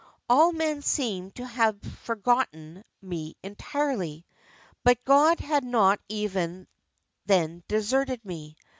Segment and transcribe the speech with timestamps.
[0.27, 4.25] All men seemed to have forgotten me entirely,
[4.83, 6.67] but God had not even
[7.27, 8.55] then deserted me.